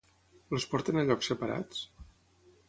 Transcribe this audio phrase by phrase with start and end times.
[0.57, 1.85] Els porten a llocs separats?